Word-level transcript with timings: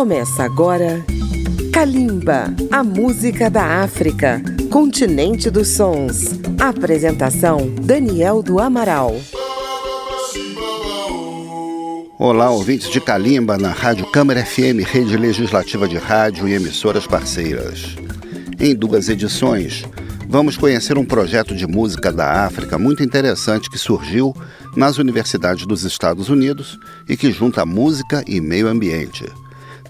Começa 0.00 0.44
agora 0.44 1.04
Kalimba, 1.74 2.46
a 2.72 2.82
música 2.82 3.50
da 3.50 3.82
África, 3.82 4.42
continente 4.70 5.50
dos 5.50 5.68
sons. 5.68 6.40
Apresentação 6.58 7.70
Daniel 7.82 8.42
do 8.42 8.58
Amaral. 8.58 9.14
Olá, 12.18 12.48
ouvintes 12.48 12.88
de 12.88 12.98
Kalimba 12.98 13.58
na 13.58 13.72
Rádio 13.72 14.06
Câmara 14.06 14.42
FM, 14.42 14.80
rede 14.82 15.18
legislativa 15.18 15.86
de 15.86 15.98
rádio 15.98 16.48
e 16.48 16.54
emissoras 16.54 17.06
parceiras. 17.06 17.94
Em 18.58 18.74
duas 18.74 19.10
edições, 19.10 19.84
vamos 20.26 20.56
conhecer 20.56 20.96
um 20.96 21.04
projeto 21.04 21.54
de 21.54 21.66
música 21.66 22.10
da 22.10 22.46
África 22.46 22.78
muito 22.78 23.02
interessante 23.02 23.68
que 23.68 23.76
surgiu 23.76 24.34
nas 24.74 24.96
universidades 24.96 25.66
dos 25.66 25.84
Estados 25.84 26.30
Unidos 26.30 26.78
e 27.06 27.18
que 27.18 27.30
junta 27.30 27.66
música 27.66 28.24
e 28.26 28.40
meio 28.40 28.66
ambiente. 28.66 29.26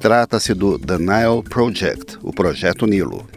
Trata-se 0.01 0.55
do 0.55 0.79
The 0.79 0.97
Nile 0.97 1.43
Project, 1.47 2.17
o 2.23 2.33
Projeto 2.33 2.87
Nilo. 2.87 3.29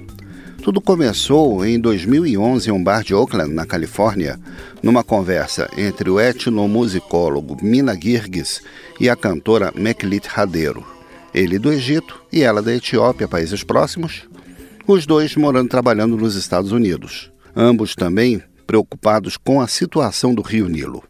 Tudo 0.64 0.80
começou 0.80 1.66
em 1.66 1.78
2011 1.78 2.70
em 2.70 2.72
um 2.72 2.82
bar 2.82 3.04
de 3.04 3.14
Oakland, 3.14 3.54
na 3.54 3.66
Califórnia, 3.66 4.40
numa 4.82 5.04
conversa 5.04 5.70
entre 5.78 6.10
o 6.10 6.22
etnomusicólogo 6.22 7.58
Mina 7.62 7.94
Girgis 8.02 8.62
e 8.98 9.10
a 9.10 9.16
cantora 9.18 9.74
Meklit 9.76 10.26
Radeiro. 10.30 10.86
Ele 11.34 11.60
do 11.60 11.70
Egito 11.70 12.24
e 12.32 12.44
ela 12.44 12.62
da 12.62 12.74
Etiópia, 12.74 13.28
países 13.28 13.62
próximos, 13.62 14.26
os 14.88 15.06
dois 15.06 15.36
morando 15.36 15.66
e 15.66 15.70
trabalhando 15.70 16.16
nos 16.16 16.36
Estados 16.36 16.72
Unidos. 16.72 17.30
Ambos 17.54 17.94
também 17.94 18.42
preocupados 18.66 19.36
com 19.36 19.60
a 19.60 19.68
situação 19.68 20.34
do 20.34 20.42
rio 20.42 20.70
Nilo. 20.70 21.04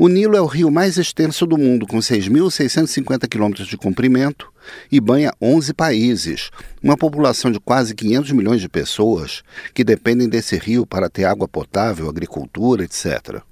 O 0.00 0.06
Nilo 0.06 0.36
é 0.36 0.40
o 0.40 0.46
rio 0.46 0.70
mais 0.70 0.96
extenso 0.96 1.44
do 1.44 1.58
mundo, 1.58 1.84
com 1.84 1.98
6.650 1.98 3.28
quilômetros 3.28 3.66
de 3.66 3.76
comprimento 3.76 4.48
e 4.92 5.00
banha 5.00 5.32
11 5.42 5.74
países, 5.74 6.50
uma 6.80 6.96
população 6.96 7.50
de 7.50 7.58
quase 7.58 7.96
500 7.96 8.30
milhões 8.30 8.60
de 8.60 8.68
pessoas 8.68 9.42
que 9.74 9.82
dependem 9.82 10.28
desse 10.28 10.56
rio 10.56 10.86
para 10.86 11.10
ter 11.10 11.24
água 11.24 11.48
potável, 11.48 12.08
agricultura, 12.08 12.84
etc. 12.84 13.42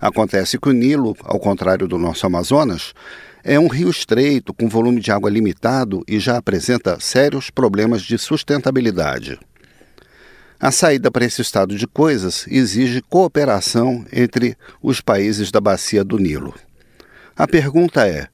Acontece 0.00 0.58
que 0.58 0.70
o 0.70 0.72
Nilo, 0.72 1.14
ao 1.24 1.38
contrário 1.38 1.86
do 1.86 1.98
nosso 1.98 2.24
Amazonas, 2.24 2.94
é 3.44 3.60
um 3.60 3.68
rio 3.68 3.90
estreito, 3.90 4.54
com 4.54 4.66
volume 4.66 4.98
de 4.98 5.12
água 5.12 5.28
limitado 5.28 6.02
e 6.08 6.18
já 6.18 6.38
apresenta 6.38 6.98
sérios 7.00 7.50
problemas 7.50 8.00
de 8.00 8.16
sustentabilidade. 8.16 9.38
A 10.62 10.70
saída 10.70 11.10
para 11.10 11.24
esse 11.24 11.40
estado 11.40 11.74
de 11.74 11.86
coisas 11.86 12.44
exige 12.46 13.00
cooperação 13.00 14.04
entre 14.12 14.58
os 14.82 15.00
países 15.00 15.50
da 15.50 15.58
bacia 15.58 16.04
do 16.04 16.18
Nilo. 16.18 16.54
A 17.34 17.48
pergunta 17.48 18.06
é: 18.06 18.28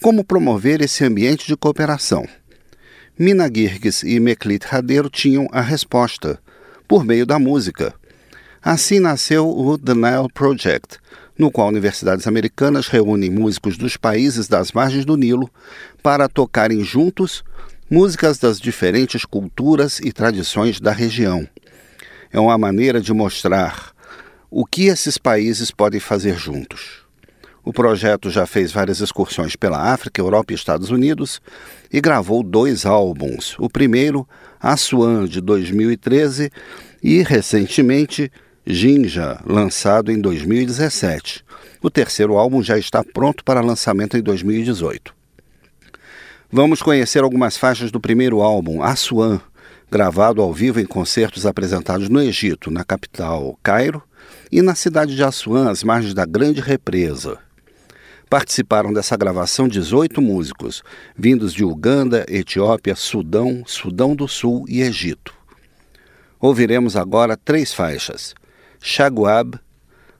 como 0.00 0.22
promover 0.22 0.80
esse 0.80 1.04
ambiente 1.04 1.44
de 1.48 1.56
cooperação? 1.56 2.24
Mina 3.18 3.50
Girgis 3.52 4.04
e 4.04 4.20
Meklit 4.20 4.64
Radeiro 4.64 5.10
tinham 5.10 5.48
a 5.50 5.60
resposta, 5.60 6.38
por 6.86 7.04
meio 7.04 7.26
da 7.26 7.36
música. 7.36 7.92
Assim 8.62 9.00
nasceu 9.00 9.48
o 9.48 9.76
The 9.76 9.94
Nile 9.94 10.32
Project, 10.32 10.98
no 11.36 11.50
qual 11.50 11.66
universidades 11.66 12.28
americanas 12.28 12.86
reúnem 12.86 13.28
músicos 13.28 13.76
dos 13.76 13.96
países 13.96 14.46
das 14.46 14.70
margens 14.70 15.04
do 15.04 15.16
Nilo 15.16 15.50
para 16.00 16.28
tocarem 16.28 16.84
juntos 16.84 17.42
músicas 17.88 18.38
das 18.38 18.60
diferentes 18.60 19.24
culturas 19.24 20.00
e 20.00 20.12
tradições 20.12 20.80
da 20.80 20.90
região. 20.90 21.48
É 22.32 22.40
uma 22.40 22.58
maneira 22.58 23.00
de 23.00 23.12
mostrar 23.12 23.92
o 24.50 24.66
que 24.66 24.86
esses 24.86 25.16
países 25.16 25.70
podem 25.70 26.00
fazer 26.00 26.36
juntos. 26.36 27.06
O 27.64 27.72
projeto 27.72 28.30
já 28.30 28.46
fez 28.46 28.72
várias 28.72 29.00
excursões 29.00 29.56
pela 29.56 29.92
África, 29.92 30.20
Europa 30.20 30.52
e 30.52 30.56
Estados 30.56 30.90
Unidos 30.90 31.40
e 31.92 32.00
gravou 32.00 32.42
dois 32.42 32.84
álbuns. 32.84 33.56
O 33.58 33.68
primeiro, 33.68 34.26
Assuan, 34.60 35.26
de 35.26 35.40
2013, 35.40 36.50
e 37.02 37.22
recentemente 37.22 38.30
Jinja, 38.66 39.40
lançado 39.46 40.10
em 40.10 40.20
2017. 40.20 41.44
O 41.80 41.88
terceiro 41.88 42.36
álbum 42.36 42.62
já 42.62 42.76
está 42.76 43.04
pronto 43.04 43.44
para 43.44 43.60
lançamento 43.60 44.16
em 44.16 44.22
2018. 44.22 45.15
Vamos 46.58 46.80
conhecer 46.80 47.22
algumas 47.22 47.58
faixas 47.58 47.90
do 47.90 48.00
primeiro 48.00 48.40
álbum, 48.40 48.82
Assuan, 48.82 49.42
gravado 49.90 50.40
ao 50.40 50.54
vivo 50.54 50.80
em 50.80 50.86
concertos 50.86 51.44
apresentados 51.44 52.08
no 52.08 52.18
Egito, 52.18 52.70
na 52.70 52.82
capital 52.82 53.58
Cairo, 53.62 54.02
e 54.50 54.62
na 54.62 54.74
cidade 54.74 55.14
de 55.14 55.22
Assuan, 55.22 55.70
às 55.70 55.84
margens 55.84 56.14
da 56.14 56.24
Grande 56.24 56.62
Represa. 56.62 57.36
Participaram 58.30 58.90
dessa 58.90 59.18
gravação 59.18 59.68
18 59.68 60.22
músicos, 60.22 60.82
vindos 61.14 61.52
de 61.52 61.62
Uganda, 61.62 62.24
Etiópia, 62.26 62.96
Sudão, 62.96 63.62
Sudão 63.66 64.16
do 64.16 64.26
Sul 64.26 64.64
e 64.66 64.80
Egito. 64.80 65.34
Ouviremos 66.40 66.96
agora 66.96 67.36
três 67.36 67.74
faixas: 67.74 68.34
Shaguab, 68.80 69.60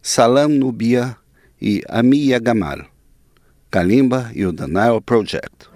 Salam 0.03 0.51
Nubia 0.51 1.17
e 1.59 1.83
Amiya 1.89 2.39
Gamal, 2.39 2.85
Kalimba 3.71 4.31
e 4.35 4.45
o 4.45 4.53
The 4.53 4.67
Nile 4.67 5.01
Project. 5.01 5.76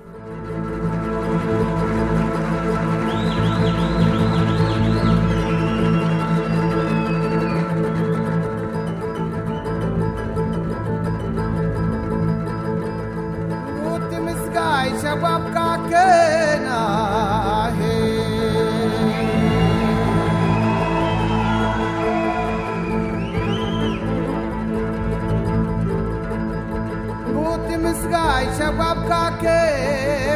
kake 29.09 29.61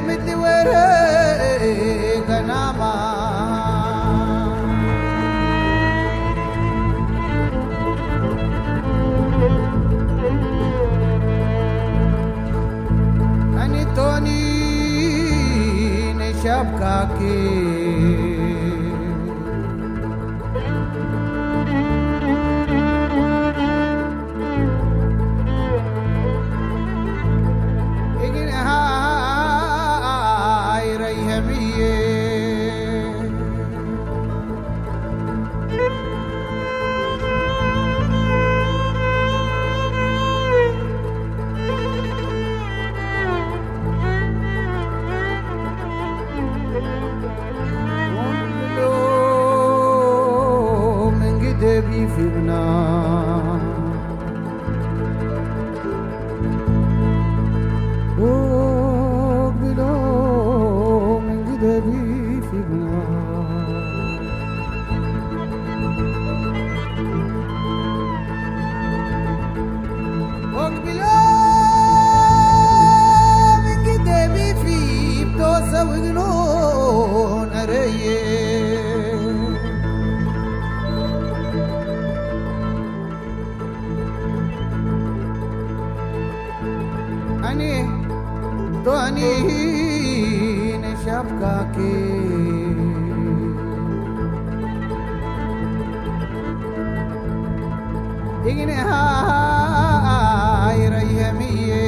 midiwere 0.07 0.85
ganama 2.29 2.93
anitoni 13.63 14.41
ne 16.19 16.29
shabka 16.43 16.95
ke 17.17 17.35
ध्वनि 88.85 89.33
शब्दा 91.05 91.57
के 91.77 91.93
इग्ने 98.51 98.79
हाय 98.89 100.81
रही 100.95 101.15
है 101.17 101.31
मिये 101.39 101.83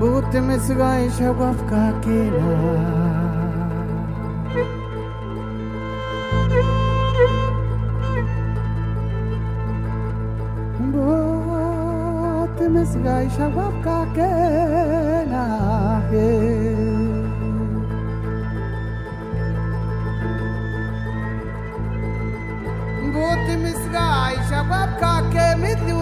بوت 0.00 0.36
مسغاي 0.36 1.10
شغف 1.10 1.58
كاكينا 1.70 3.17
gaisha 13.04 13.46
wapka 13.56 13.98
ke 14.16 14.32
na 15.32 15.44
he 16.10 16.26
Goti 23.14 23.54
mis 23.64 23.82
gaisha 23.94 24.60
wapka 24.70 25.12
ke 25.32 25.46
mitlu 25.62 25.96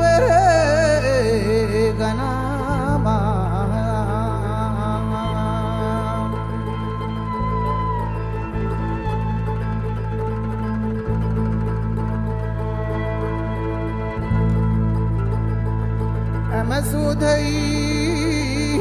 سود 16.92 17.24
هي 17.24 18.78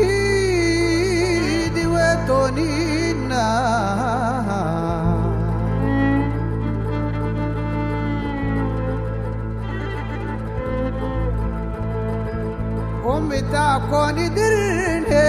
دي 1.70 1.86
وتونينا 1.88 3.48
أمي 13.06 13.42
تاكوني 13.42 14.30
درني. 14.30 15.26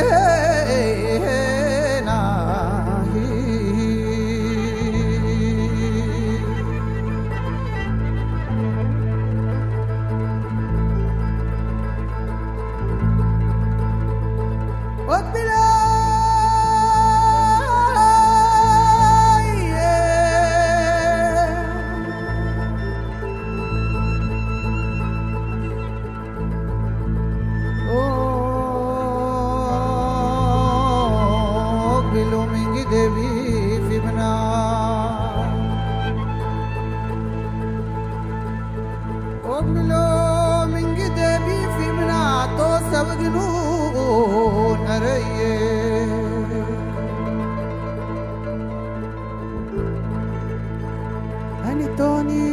أنا 51.95 51.95
توني 51.98 52.51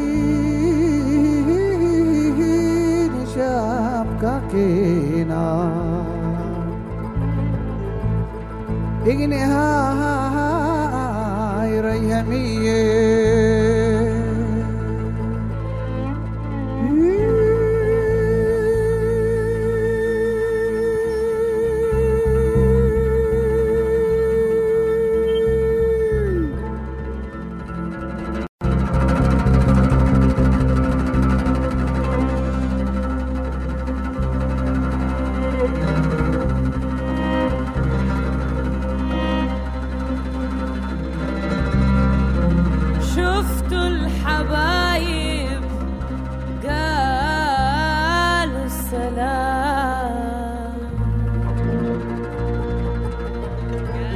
نشاب 3.08 4.06
كاكينا 4.22 5.68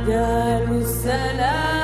قالوا 0.07 0.81
السلام. 0.81 1.76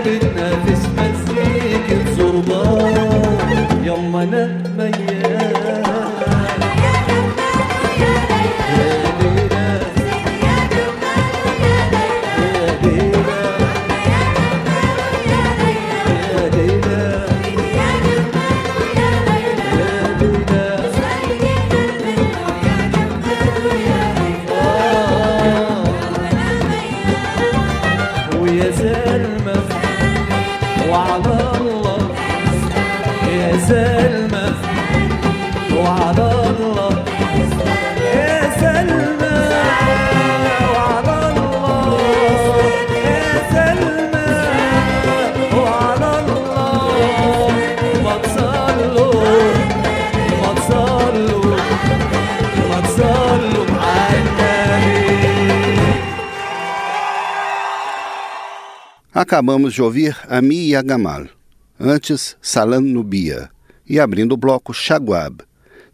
بتنافس 0.00 0.88
مزيك 0.98 2.06
بزربان 2.06 3.84
يما 3.84 4.24
نتميز 4.24 5.20
يزال 28.60 29.39
와 30.90 31.29
Acabamos 59.20 59.74
de 59.74 59.82
ouvir 59.82 60.16
Ami 60.30 60.70
Yagamal, 60.70 61.26
antes 61.78 62.38
Salam 62.40 62.80
Nubia, 62.80 63.50
e 63.86 64.00
abrindo 64.00 64.32
o 64.32 64.36
bloco 64.38 64.72
Shaguab, 64.72 65.42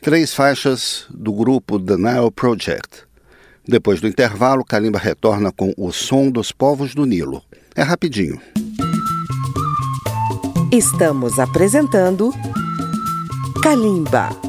três 0.00 0.32
faixas 0.32 1.06
do 1.10 1.32
grupo 1.32 1.76
The 1.80 1.96
Nile 1.96 2.30
Project. 2.30 3.02
Depois 3.66 4.00
do 4.00 4.06
intervalo, 4.06 4.64
Kalimba 4.64 5.00
retorna 5.00 5.50
com 5.50 5.74
O 5.76 5.90
Som 5.90 6.30
dos 6.30 6.52
Povos 6.52 6.94
do 6.94 7.04
Nilo. 7.04 7.42
É 7.74 7.82
rapidinho. 7.82 8.40
Estamos 10.70 11.40
apresentando 11.40 12.32
Kalimba. 13.60 14.45